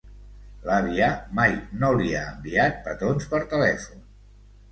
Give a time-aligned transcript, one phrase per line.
[0.67, 1.51] L'àvia mai
[1.83, 4.01] no li ha enviat petons per telèfon.